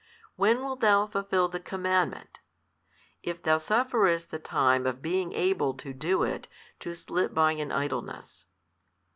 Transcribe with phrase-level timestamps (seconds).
[0.35, 2.39] when wilt thou fulfil the commandment,
[3.21, 6.47] if thou sufferest the time of being able to do it
[6.79, 8.47] to slip by in idleness?